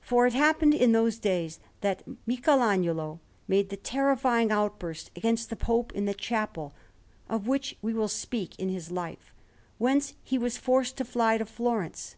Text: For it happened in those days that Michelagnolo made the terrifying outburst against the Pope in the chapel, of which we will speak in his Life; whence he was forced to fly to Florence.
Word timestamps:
For 0.00 0.26
it 0.26 0.32
happened 0.32 0.74
in 0.74 0.90
those 0.90 1.20
days 1.20 1.60
that 1.82 2.02
Michelagnolo 2.26 3.20
made 3.46 3.68
the 3.68 3.76
terrifying 3.76 4.50
outburst 4.50 5.12
against 5.14 5.50
the 5.50 5.54
Pope 5.54 5.92
in 5.92 6.04
the 6.04 6.14
chapel, 6.14 6.72
of 7.28 7.46
which 7.46 7.76
we 7.80 7.94
will 7.94 8.08
speak 8.08 8.58
in 8.58 8.70
his 8.70 8.90
Life; 8.90 9.32
whence 9.78 10.14
he 10.24 10.36
was 10.36 10.56
forced 10.56 10.96
to 10.96 11.04
fly 11.04 11.38
to 11.38 11.46
Florence. 11.46 12.16